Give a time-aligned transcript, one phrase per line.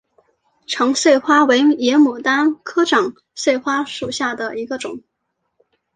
[0.65, 5.03] 长穗花为野牡丹科长穗花属下的一个种。